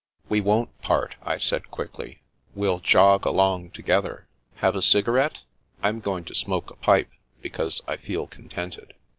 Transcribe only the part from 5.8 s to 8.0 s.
I'm going to smoke a pipe, because I